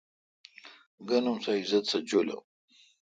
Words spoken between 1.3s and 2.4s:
سہ عزت سہ جولہ۔